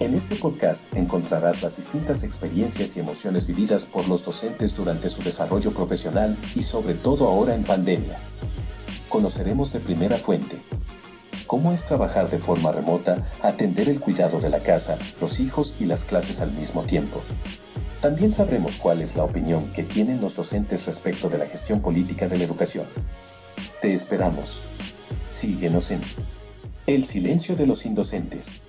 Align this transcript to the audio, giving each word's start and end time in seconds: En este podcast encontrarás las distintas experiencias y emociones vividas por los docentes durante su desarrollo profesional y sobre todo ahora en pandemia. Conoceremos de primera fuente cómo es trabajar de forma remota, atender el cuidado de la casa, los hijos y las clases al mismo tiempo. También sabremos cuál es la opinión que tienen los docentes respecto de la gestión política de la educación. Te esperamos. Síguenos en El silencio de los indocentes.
En 0.00 0.14
este 0.14 0.34
podcast 0.36 0.84
encontrarás 0.94 1.62
las 1.62 1.76
distintas 1.76 2.24
experiencias 2.24 2.96
y 2.96 3.00
emociones 3.00 3.46
vividas 3.46 3.86
por 3.86 4.08
los 4.08 4.24
docentes 4.24 4.76
durante 4.76 5.08
su 5.08 5.22
desarrollo 5.22 5.72
profesional 5.72 6.36
y 6.54 6.62
sobre 6.62 6.94
todo 6.94 7.28
ahora 7.28 7.54
en 7.54 7.64
pandemia. 7.64 8.18
Conoceremos 9.08 9.72
de 9.72 9.80
primera 9.80 10.16
fuente 10.16 10.62
cómo 11.46 11.72
es 11.72 11.84
trabajar 11.84 12.28
de 12.30 12.40
forma 12.40 12.72
remota, 12.72 13.28
atender 13.40 13.88
el 13.88 14.00
cuidado 14.00 14.40
de 14.40 14.50
la 14.50 14.64
casa, 14.64 14.98
los 15.20 15.38
hijos 15.38 15.76
y 15.78 15.84
las 15.84 16.02
clases 16.02 16.40
al 16.40 16.50
mismo 16.52 16.82
tiempo. 16.82 17.22
También 18.00 18.32
sabremos 18.32 18.76
cuál 18.76 19.00
es 19.00 19.14
la 19.14 19.22
opinión 19.22 19.72
que 19.72 19.84
tienen 19.84 20.20
los 20.20 20.34
docentes 20.34 20.86
respecto 20.86 21.28
de 21.28 21.38
la 21.38 21.46
gestión 21.46 21.80
política 21.80 22.26
de 22.26 22.38
la 22.38 22.44
educación. 22.44 22.86
Te 23.80 23.94
esperamos. 23.94 24.62
Síguenos 25.30 25.92
en 25.92 26.00
El 26.86 27.04
silencio 27.04 27.54
de 27.54 27.68
los 27.68 27.86
indocentes. 27.86 28.60